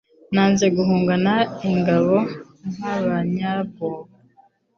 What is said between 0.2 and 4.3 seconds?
Nanze guhungana ingabo nk'abanyabwoba